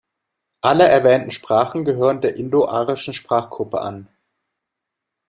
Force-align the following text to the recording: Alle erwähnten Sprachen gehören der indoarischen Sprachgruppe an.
Alle 0.61 0.87
erwähnten 0.89 1.29
Sprachen 1.29 1.85
gehören 1.85 2.21
der 2.21 2.35
indoarischen 2.35 3.13
Sprachgruppe 3.13 3.81
an. 3.81 4.07